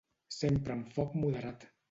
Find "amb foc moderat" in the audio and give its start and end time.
0.77-1.71